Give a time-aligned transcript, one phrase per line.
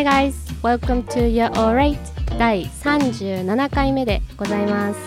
[0.00, 1.98] Hi guys, welcome to Your Alright
[2.38, 5.00] 第37回目でございます。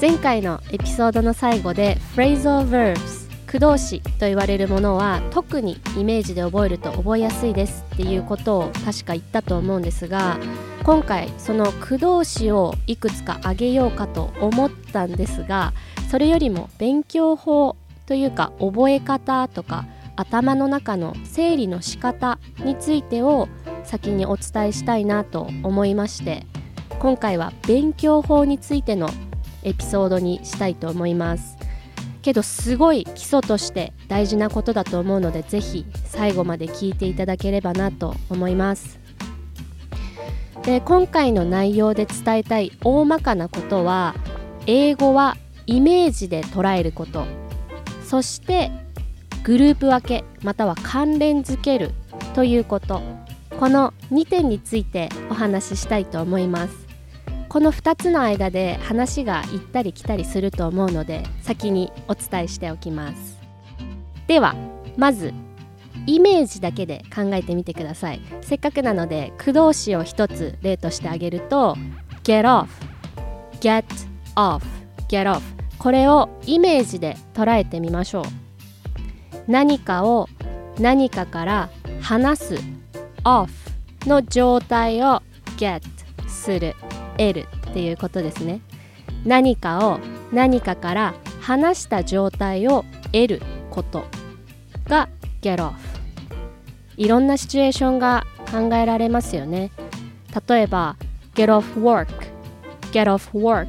[0.00, 10.36] 前回のエピソードの最後で Phrasal Verbs 駆動詞と言われるものは特にイメージで覚えると覚えやすいですっていうことを確か言ったと思うんですが
[10.82, 15.72] 今回その駆動詞をいくつか挙げようかと思ったんですが
[16.10, 17.76] それよりも勉強法
[18.06, 19.84] というか覚え方とか
[20.18, 23.48] 頭の中の整理の仕方についてを
[23.84, 26.44] 先にお伝えしたいなと思いまして
[26.98, 29.08] 今回は勉強法についての
[29.62, 31.56] エピソードにしたいと思います。
[32.20, 38.98] けどすごい基礎として大事なことだと思うのでぜひ最後まで聞いていただければなと思います。
[40.64, 44.16] で今回の内容で伝えたい大まかなことは
[44.66, 47.24] 英語はイメージで捉えること。
[48.04, 48.72] そして
[49.48, 51.92] グループ分けまたは関連づける
[52.34, 53.00] ということ。
[53.58, 56.86] この2点についてお話ししたいと思います。
[57.48, 63.38] この2つの間で話が行ったり来たりすると思うので先にお伝えしておきます。
[64.26, 64.54] では
[64.98, 65.32] まず
[66.04, 68.20] イメージだけで考えてみてください。
[68.42, 71.74] せっかくなので駆動詞を一つ例としてあげると
[72.22, 72.66] get off
[73.62, 73.86] get
[74.36, 74.62] off
[75.08, 75.40] get off
[75.78, 78.47] これをイメージで捉えてみましょう。
[79.48, 80.28] 何かを
[80.78, 81.70] 何かから
[82.02, 82.56] 離す
[83.24, 83.48] off
[84.06, 85.22] の状態を
[85.56, 85.80] get
[86.28, 86.76] する
[87.16, 88.60] 得るっていうことですね。
[89.24, 89.98] 何かを
[90.32, 94.04] 何かから離した状態を得ること
[94.86, 95.08] が
[95.40, 95.72] get off
[96.96, 99.70] いろんなシチュエーションが考えられますよね。
[100.48, 100.96] 例えば
[101.34, 102.06] get off work
[102.92, 103.68] get off work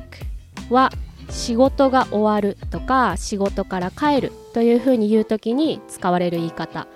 [0.70, 0.92] は
[1.30, 6.88] 仕事が終わるとか仕事から帰るというふうに言う時に使われる言い方。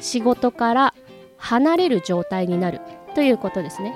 [0.00, 0.94] 仕事から
[1.38, 2.80] 離れる状態になる
[3.14, 3.94] ということですね。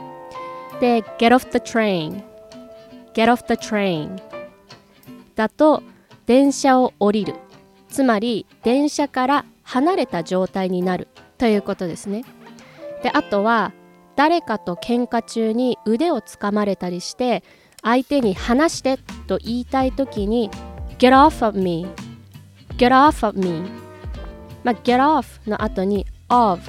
[0.81, 2.23] で get off the train
[3.13, 4.19] get off the train
[5.35, 5.83] だと
[6.27, 7.35] 電車を降りる。
[7.89, 11.09] つまり電車から離れた状態になる
[11.39, 12.25] ということですね。
[13.03, 13.73] であとは
[14.17, 17.43] 誰かと喧嘩中に腕をつかまれたりして
[17.83, 20.51] 相手に話してと言いたい時に
[20.99, 21.87] get off of me.
[22.77, 23.63] Get off of me.
[24.65, 26.61] まあ get off の後に of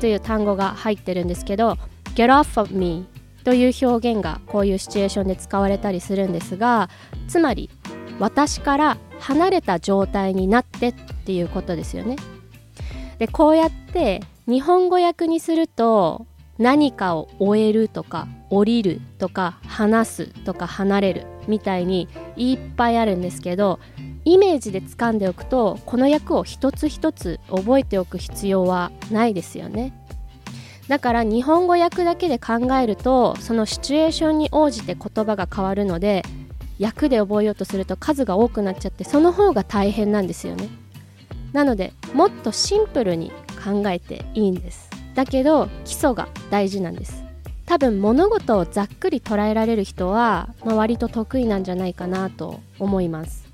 [0.00, 1.78] という単語が入ってるんですけど
[2.14, 3.06] get off of me.
[3.44, 6.90] という表現がこういうシチュエーションで使われたりするんですが
[7.28, 7.70] つまり
[8.18, 12.16] 私から離れた状態になってっていうことですよね。
[13.18, 16.26] でこうやって日本語訳にすると
[16.58, 23.78] 何かを終えるとか降りるとか話すとか離れるみたいにいっぱいあるんですけど
[24.24, 29.92] イメージで掴んでおくとこの役を一つ一つ覚えておく必要はないですよね。
[30.88, 36.22] だから日本語訳だけで考えるとそのシチュエーションに応じて言葉が変わるので
[36.80, 40.68] 訳で覚えようとすると数が多くなっちゃってその方が大変なんですよね。
[41.52, 43.32] なのでもっとシンプルに
[43.64, 44.85] 考えていいんです。
[45.16, 47.24] だけど基礎が大事なんです。
[47.64, 53.48] 多分物事をざっくり捉えられる人は、まあ、割と得意なんじゃないかなと思います。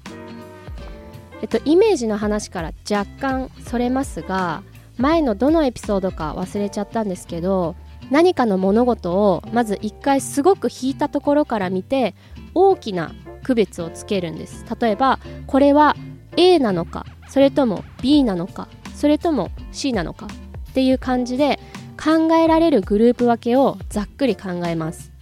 [1.40, 4.62] えっとイメージの話から若干それますが
[4.98, 7.74] 前のどのエピソードか忘れちゃったんですけど
[8.10, 12.14] 何かの物事をまず一回すごく引いたところから見て
[12.54, 13.12] 大きな
[13.42, 14.66] 区別をつけるんです。
[14.78, 15.96] 例えばこれは
[16.36, 20.26] A なのかそれとも B なのかそれとも C なのか。
[20.72, 21.60] っていう感じで
[22.02, 25.12] 考えられるグループ分けをざっくり考えます。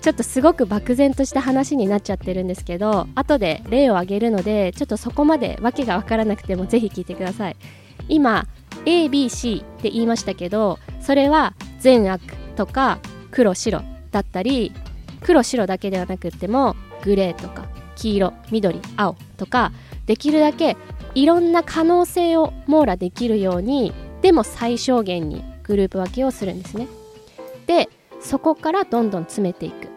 [0.00, 7.56] ちょっとすごく漠然とした話になっちゃってるんですけど後で例を挙げるのでちょっとそこまで訳が分からなくてもぜひ聞いてください。
[8.08, 8.46] 今
[8.84, 12.22] ABC って言いましたけどそれは善悪
[12.56, 14.72] とか黒白だったり
[15.22, 19.72] 黒白だけではなくってもグレーとか黄色緑青とか
[20.06, 20.76] できるだけ
[21.14, 23.92] いろんな可能性を網羅できるように
[24.22, 26.88] でも最小限にグループ分けをするんですね。
[27.66, 27.88] で
[28.20, 29.88] そこからどんどん詰めていく。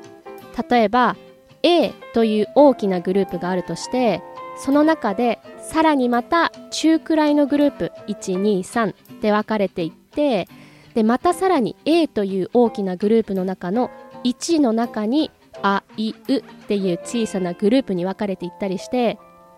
[0.70, 1.16] 例えば
[1.64, 4.22] A という大きなグループがあるとして
[4.58, 10.48] その中でさらにまた中くらいのグループ123で分かれていって
[10.94, 13.90] でまたさらに A という大きなグループの中の
[14.24, 15.32] 1の中に
[15.62, 19.18] あいうっていう小さなグループに分かれていったりして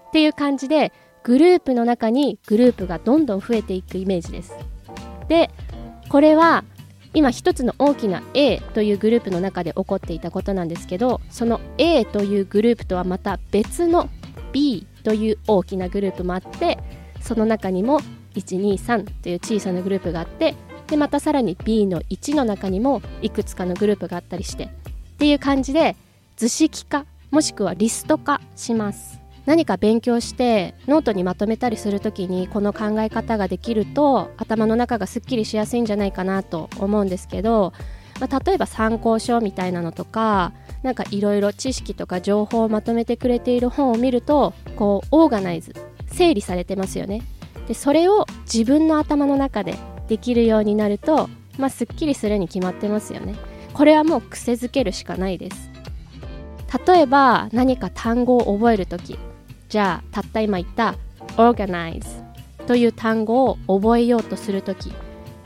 [0.10, 0.92] っていう感じで
[1.24, 4.54] グループの中にグループがどんどん増えていくイメージです。
[5.28, 5.50] で
[6.10, 6.64] これは
[7.14, 14.10] 今一つの大きな A というグループの中で起こっていたことなんですけどその A というグループとはまた別の
[14.52, 16.80] B という大きなグループもあって
[17.22, 18.00] その中にも
[18.36, 20.56] 123という小さなグループがあって
[20.88, 24.70] でまたさらに B の1の中にもいくつかのグループがあったりしてっ
[25.18, 25.96] ていう感じで
[26.36, 29.23] 図式化もしくはリスト化します。
[29.45, 37.74] 何か勉強してノートにまとめたりする時にこの考え方ができると頭の中がすっきりしやすいんじゃないかなと思うんですけど、
[38.22, 45.74] まあ、例えば参考書みたいなのとかなんかいろいろ知識とか情報をまとめてくれている本を見るとこう organize
[46.07, 47.22] 整理されてますよね。
[47.68, 53.36] でそれを自分の頭の中でできるようになると、まあ、すっきりするに決まってますよね。
[53.74, 55.72] これはもう癖づけるしかないです。
[56.88, 59.18] 例えば何か単語を覚える時。
[59.74, 60.94] じゃあたった今言った
[61.36, 62.06] organize
[62.68, 64.94] という単語を覚えようとする時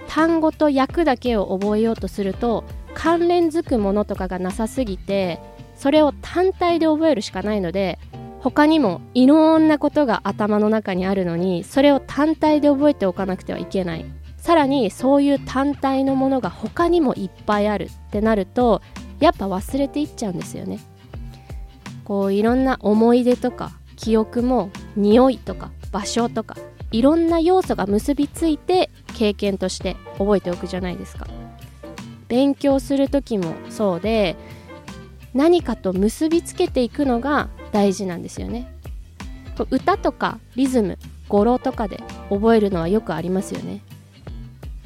[0.10, 5.40] 単語と訳だけを覚えようとすると関連づくものとかがなさすぎて
[5.78, 8.00] それを単体で覚えるしかないので
[8.42, 14.06] 他にもいろんなことが頭の中にあるのにそれを単体で覚えておかなくてはいけない。
[14.36, 18.82] さらにそういう単体のものが他にもいっぱいあるってなると
[19.22, 20.80] やっぱ忘れていっちゃうんですよね。
[22.04, 26.56] こういろんな思い出とか記憶も匂いとか場所とか
[26.92, 31.28] いろんな要素が結びついて経験として覚えておくじゃないですか。
[32.30, 34.36] 勉強する時もそうで
[35.34, 38.74] 何かと結びつけていくのが大事なんですよね。
[39.70, 40.98] 歌とかリズム
[41.28, 43.82] 語呂とかで覚えるのはよくありますよね。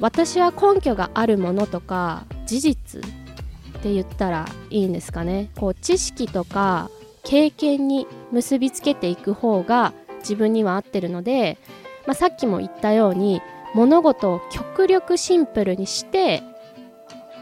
[0.00, 5.50] 私は根拠があるものとか事実って言ったらいいんですかね。
[5.56, 6.90] こう知識とか
[7.24, 11.58] 経験に結びつけていく方が自分には合ってるので、
[12.06, 13.40] まあ、さっきも言ったように
[13.74, 16.42] 物事を極力シンプルにして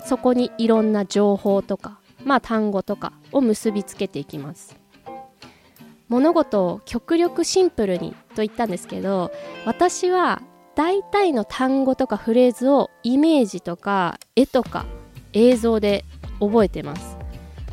[0.04, 4.76] そこにいろんな情報とか、まあ、単語とかを結びつけていきます。
[6.08, 9.30] 物事を極力シンプルにと言ったんですけど
[9.64, 10.42] 私は
[10.74, 14.86] 大体の単語とかフレーズをイメージとか絵とか
[15.32, 16.04] 映像で
[16.40, 17.16] 覚えてます。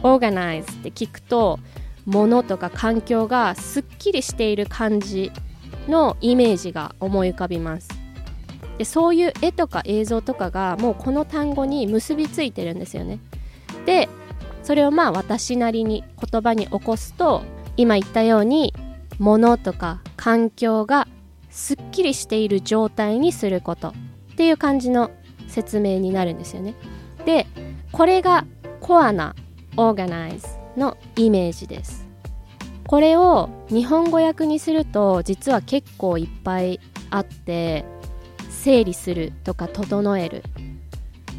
[0.03, 1.59] Organize って聞くと
[2.07, 5.31] 物とか環境がすっきりしている感じ
[5.87, 7.89] のイメージが思い浮かびます。
[8.77, 13.19] でそういう絵とか映像とかがもうこの単語に結びついてるんですよね。
[13.85, 14.07] で
[14.63, 17.43] それをまあ私なりに言葉に起こすと
[17.75, 18.73] 今言ったように
[19.19, 21.07] 物とか環境が
[21.49, 23.89] すっきりしている状態にすること。
[23.89, 25.09] っていう感じの
[25.47, 26.75] 説明になるんですよね。
[27.25, 27.47] で
[27.91, 28.45] これが
[28.79, 29.35] コアな
[29.75, 32.07] organize のイメージです。
[32.85, 36.79] これを日本語訳にすると実は結構いっぱい
[37.09, 37.83] あって
[38.49, 40.43] 整理するとか整える。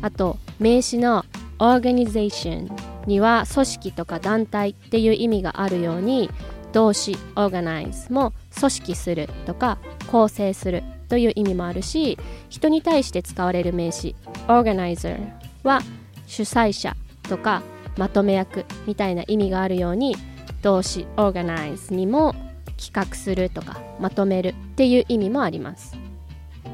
[0.02, 1.24] あと名詞の
[1.58, 2.70] organization
[3.06, 6.30] には組織とか団体っていう意味があるように
[6.72, 9.78] 動詞 organize も組織するとか
[10.10, 12.18] 構成するという意味もあるし
[12.50, 14.14] 人に対して使われる名詞
[14.46, 15.18] organizer
[15.62, 15.80] は
[16.26, 17.62] 主催者とか
[17.98, 20.16] まとめ役みたいな意味があるように
[20.62, 22.34] 動詞 organize にも
[22.78, 25.96] 企画するとかまとめるっていう意味もあります。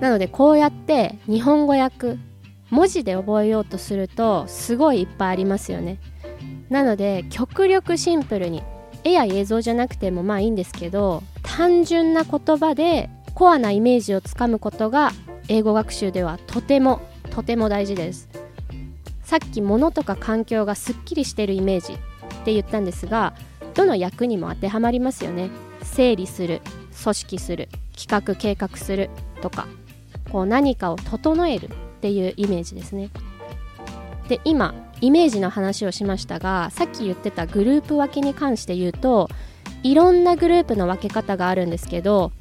[0.00, 2.19] なのでこうやって日本語訳
[2.71, 5.99] 文字で覚えようとするとすごいいっぱいありますよね。
[6.69, 8.62] なので極力シンプルに
[9.03, 15.12] 絵や映像じゃなくてもまあいいんですけど単純な言葉でコアなイメージをつかむことが
[15.49, 17.00] 英語学習ではとても
[17.31, 18.44] とても大事です。
[19.25, 21.97] さっき物とか環境がすっきりしてるイメージっ
[22.45, 23.35] て言ったんですが
[23.75, 25.50] どの役にも当てはまりますよね。
[25.83, 26.62] 整理する
[27.02, 29.11] 組織する企画計画する
[29.43, 29.66] とか
[30.31, 31.69] こう何かを整えるっ
[32.00, 33.11] ていうイメージですね。
[34.28, 39.28] で今イメージの話をしましたがさっき言ってたグループ分けに関して言うと
[39.83, 42.33] いろんなグループの分け方があるんですけど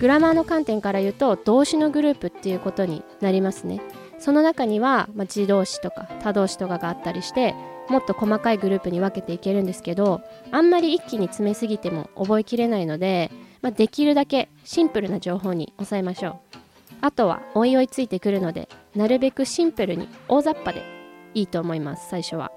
[0.00, 3.80] グラマーの観点から言うと動詞のグループっていうことになりますね。
[4.20, 7.54] その中には、まあ、自動詞とか他動詞とかがあったりして
[7.88, 10.20] もっと細かいグループに分けていけるんですけど
[10.52, 16.58] あんまり一気に詰めすぎても覚えきれないので、まあ、できるだけシンプルな情報に抑えましょう。
[17.00, 20.82] あとはおいおいついてくるのでなるべくシンプルに大雑把で
[21.34, 22.52] いいと思います最初は。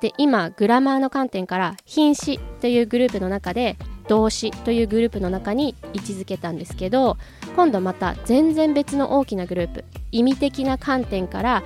[0.00, 3.76] で今グラマーの観点から品詞というグループの中で
[4.08, 7.16] 動詞というグループの中に位置づけたんですけど
[7.56, 11.62] 今度また全然別の大きなグループ意味的な観点から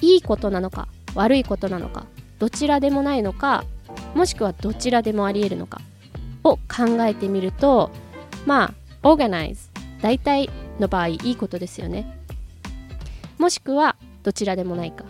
[0.00, 2.06] いいことなのか悪いことなのか
[2.38, 3.64] どちらでもないのか
[4.14, 5.80] もしくはどちらでもありえるのか
[6.42, 7.90] を考えてみると
[8.46, 8.74] まあ
[9.06, 9.70] organize
[10.00, 12.18] 大体の場合いいことですよね。
[13.38, 15.04] もしくはどちらでもないか。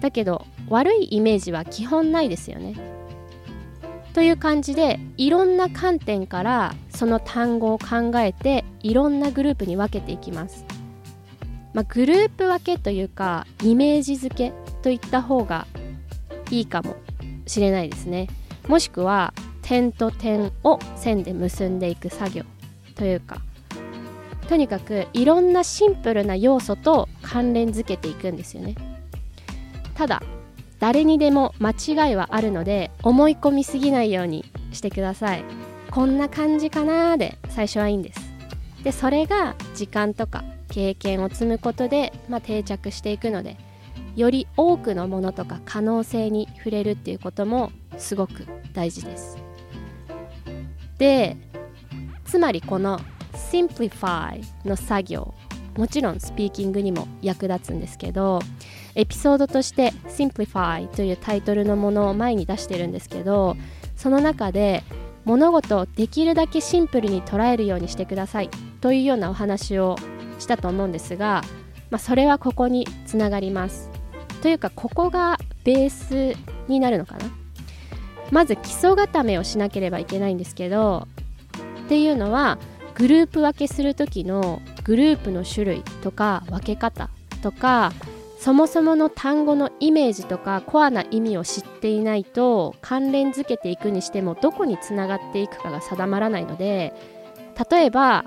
[0.00, 2.74] だけど悪いイメージは基本ないですよね。
[4.14, 10.64] という感じでいろんな観点からその単語を考えていろんなグループに分けていきます。
[11.72, 14.52] まあ、グループ分けというかイメージ付け
[14.82, 15.66] といった方が
[16.50, 16.96] いいかも
[17.46, 18.28] しれないですね。
[18.68, 22.44] もしくは点と点を線で結んでいく作業
[22.94, 23.40] というか
[24.48, 28.74] とにかくいろんなシンプルな要素と関連づけていくんですよね。
[29.94, 30.22] ただ
[30.82, 35.44] 誰にでも間違いはあるので思い込みすぎないようにしてください。
[35.92, 38.20] こんな感じかなーで最初はいいんです。
[38.82, 43.58] でそれが時間とか経験を積むことで、まあ、定着していくので
[44.16, 49.38] より多くのものとか可能性に触れるっていうこともすごく大事です。
[50.98, 51.36] で
[52.24, 52.98] つまりこの
[53.34, 55.32] Simplify の作業
[55.76, 58.40] もちろんスピーキングにも役立つんですけど
[58.94, 63.56] エピソードとして Simplify というタイトルのものを前に出してるんですけど
[63.96, 64.82] その中で
[65.24, 69.96] 物事をできるだけシンプルに捉えるようにしてくださいというようなお話を
[70.38, 71.42] したと思うんですが、
[71.90, 73.88] まあ、それはここにつながります。
[74.42, 77.26] というかここがベースになるのかな。
[78.32, 81.06] まず基礎固めをしなければいけないんですけど
[81.84, 82.58] っていうのは
[82.94, 87.10] グループ分けする時のグループの種類とか分け方
[87.42, 87.92] とか
[88.42, 96.92] そもそもの単語のイメージとかコアな意味を知っていないと関連づけていくにしてもどこにつながっていくかが定まらないので
[97.70, 98.24] 例えば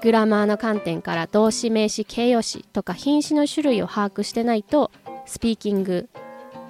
[0.00, 4.90] グラマーの観点から動詞名詞形容詞とか品詞の種類を把握してないと
[5.26, 6.08] スピーキング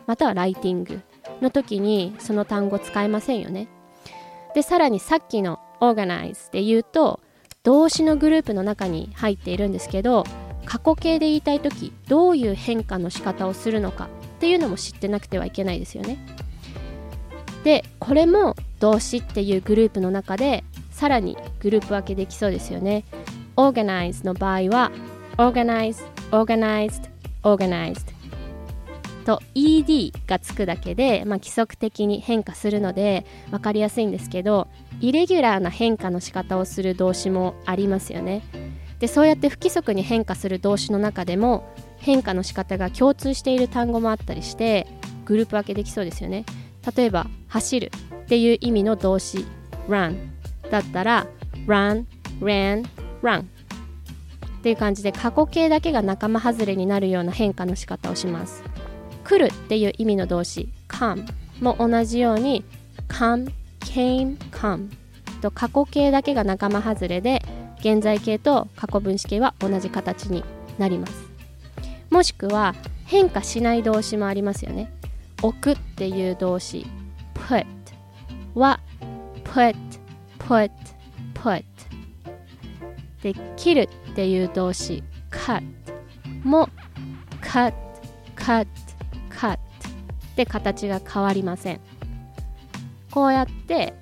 [0.08, 1.00] またはライティング
[1.40, 3.68] の時にその単語使えませんよね。
[4.52, 7.20] でさらにさっきの organize で言うと
[7.62, 10.24] 動詞のグループの中に入っているんですけど
[10.64, 14.08] 過去形で言いたい時どういう変化の仕方をするのかっ
[14.40, 16.18] ていうのも知ってなくてはいけないですよね。
[17.64, 23.04] でこれも動詞っていうグループの中でさらにグループ分けできそうですよね。
[23.56, 24.90] organize の場合は
[25.36, 25.96] organize,
[26.30, 27.10] organized,
[27.42, 28.20] organized
[29.24, 34.68] と ed がつくだけで、まあ、規則的に変化するので分かりやすいんですけど
[35.00, 38.42] イレギュラーな変化の仕方をする動詞もありますよね。
[39.00, 44.86] でそうやって不規則に変化する動詞の中でも変化の仕方が共通している単語もあったりして
[45.24, 46.44] グループ分けできそうですよね。
[46.96, 49.46] 例えば走るっていう意味の動詞
[49.88, 50.16] run
[50.70, 51.26] だったら
[51.66, 52.04] run,
[52.40, 52.86] ran,
[53.22, 53.44] run っ
[54.62, 58.62] ていう感じで過去形だけが仲間外れになるような変化の仕方をします。
[59.24, 61.26] 来るっていう意味の動詞 come
[61.60, 62.64] も同じように
[63.08, 64.90] come, came, come
[65.40, 67.42] と過去形だけが仲間外れで
[67.80, 70.44] 現在形と過去分詞形は同じ形に
[70.78, 71.30] なります。
[72.10, 72.74] もしくは
[73.06, 74.92] 変化しない動詞もありますよね。
[75.42, 76.86] 置くっていう動詞。
[77.34, 77.66] put
[78.54, 78.80] は
[79.44, 79.76] put
[80.38, 80.70] put
[81.34, 81.64] put
[83.22, 85.02] で切るっていう動詞。
[85.30, 85.62] cut
[86.44, 86.68] も
[87.40, 87.72] cut
[88.36, 88.66] cut
[89.30, 89.58] cut
[90.36, 91.80] で形が変わりません。
[93.10, 93.94] こうやって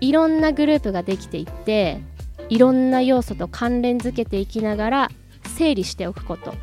[0.00, 2.00] いろんなグループができていって
[2.48, 5.10] いろんな要素と関連づけていきながら
[5.56, 6.54] 整理しておくこと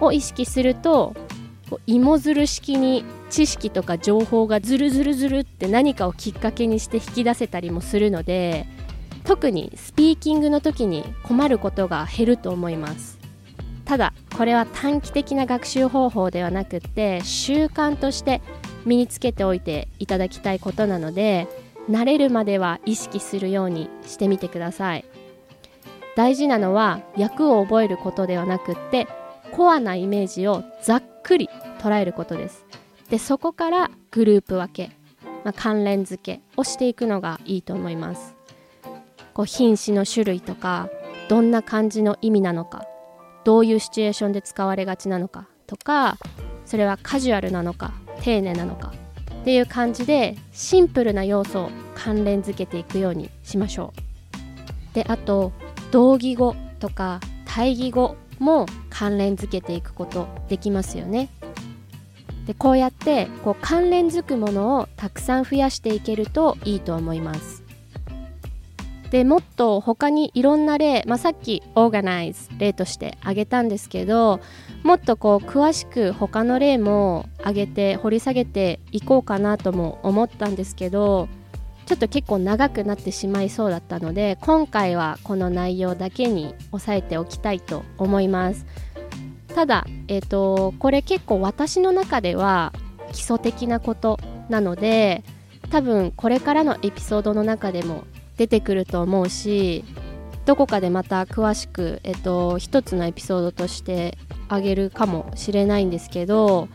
[0.00, 1.14] を意識すると
[1.86, 8.66] 芋づる式に知識とか情報がズルズルズルって何かをきっかけにして引き出せたりもするので
[9.24, 13.18] 特にスピーキングの時に困ることが減ると思います。
[13.84, 18.40] ただこれは短期的な学習方法ではなくって習慣として
[18.86, 21.48] 身につけておいていただきたいことなので
[21.90, 25.04] 慣れるまでは意識するようにしてみてください。
[26.16, 29.08] 大事なのは役を覚えることではなくって
[29.52, 31.48] コアなイメージをざっくり
[31.80, 32.64] 捉えることです。
[33.10, 34.96] でそこからグループ分け、
[35.44, 38.34] まあ、関連付けをしていくのがいいと思います。
[39.34, 40.88] こう品詞の種類とか
[41.28, 42.86] どんな感じの意味なのか
[43.44, 46.18] どういうシチュエーションで使われがちなのかとか
[46.64, 47.92] それはカジュアルなのか
[48.22, 48.92] 丁寧なのか
[49.42, 53.92] っていう感じでシンプルな要素を関連づけていくようにしましょ
[54.92, 54.94] う。
[54.94, 55.52] であと
[55.94, 61.28] 同義語とか対義語も関連づけていくことできますよね。
[62.48, 67.62] でこうやってこう関連づくものをたくさん増やしていけるといいと思います。
[69.12, 74.40] でもっと他にいろんな例、まあ、さっき organize 例として挙げたんですけど
[74.82, 81.28] もっとこう詳しく他の例も挙げて掘り下げていこうかなとも思ったんですけど
[81.86, 88.66] ちょっと結構長くなってしまいそうだったので今回はこの内容だけに押さえておきたいと思います。
[89.54, 92.72] ただ、えーと、これ結構私の中では
[93.12, 95.22] 基礎的なことなので
[95.70, 98.04] 多分これからのエピソードの中でも
[98.36, 99.84] 出てくると思うし
[100.44, 106.68] どこかでまた詳しく、えっと、一つのエピソードとしてあげるかもしれないんですけど、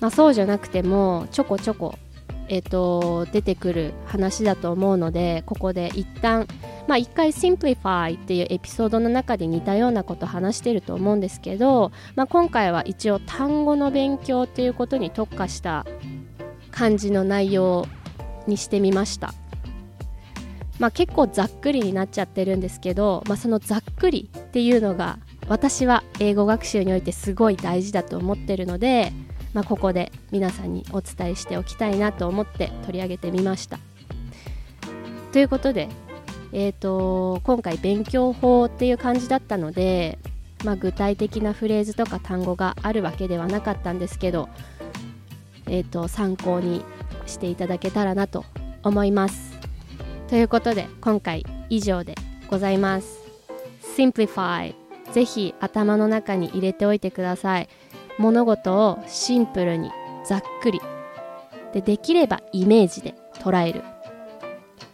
[0.00, 1.98] まあ、そうじゃなくてもちょこちょこ、
[2.48, 6.46] えーと、出てくる話だと思うのでここで一旦
[6.86, 15.86] まあ一回 Simplify っていうエピソードの中で似たようなこと話してると思うんですけど、まあ、今回は一応単語の勉強っていうことに特化した
[16.70, 17.86] 感じの内容
[18.46, 19.32] にしてみました。
[20.80, 29.12] まあ、結構ざっくりになっちゃってるんですけど、まあ、そのざっくりっていうのが私は英語学習においてすごい大事だと思ってるので、
[29.54, 33.78] まあ、ここで皆さんにお伝えしておきたいなと思って取り上げてみました。
[35.32, 35.88] ということで、
[36.52, 40.18] えーと、今回勉強法っていう感じだったので、
[40.64, 44.48] まあ、具体的なフレーズとか単語があるわけではなかったんですけど、
[45.66, 46.84] えーと参考に
[47.26, 48.44] していただけたらなと
[48.82, 49.54] 思います。
[50.28, 52.14] ということで今回以上で
[52.48, 53.20] ございます
[53.96, 54.74] Simplify
[55.12, 57.68] ぜひ頭の中に入れておいてください
[58.18, 59.90] 物事をシンプルに
[60.24, 60.80] ざっくり。
[61.72, 63.82] でできればイメージで捉える。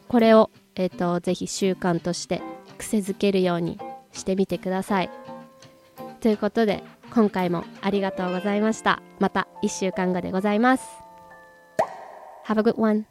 [0.08, 2.42] これを、えーと、ぜひ習慣として
[2.78, 3.78] 癖づけるように
[4.12, 5.10] してみてください。
[6.20, 6.82] ということで
[7.14, 9.02] 今回もありがとうございました。
[9.18, 10.84] また1週間後でございます。
[12.46, 13.09] Have a good one.